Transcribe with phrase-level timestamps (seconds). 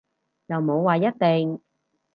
[0.47, 1.61] 又冇話一定